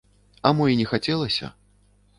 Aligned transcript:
А 0.41 0.49
мо 0.59 0.69
і 0.71 0.77
не 0.79 0.87
хацелася? 0.95 1.53